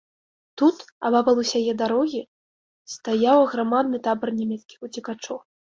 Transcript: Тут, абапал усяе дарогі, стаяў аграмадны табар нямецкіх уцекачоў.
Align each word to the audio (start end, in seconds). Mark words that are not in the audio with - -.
Тут, 0.61 0.77
абапал 1.09 1.35
усяе 1.43 1.75
дарогі, 1.83 2.21
стаяў 2.97 3.37
аграмадны 3.47 3.97
табар 4.11 4.29
нямецкіх 4.41 4.79
уцекачоў. 4.91 5.37